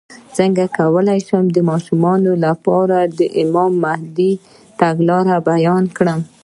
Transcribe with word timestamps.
څنګه 0.37 0.63
کولی 0.77 1.19
شم 1.27 1.45
د 1.51 1.57
ماشومانو 1.69 2.31
لپاره 2.45 2.97
د 3.17 3.19
امام 3.43 3.71
مهدي 3.85 4.31
راتګ 4.79 5.29
بیان 5.49 5.83
کړم 5.97 6.19